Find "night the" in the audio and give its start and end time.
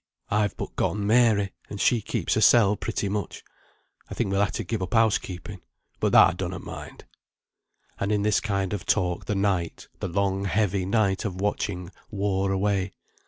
9.35-10.07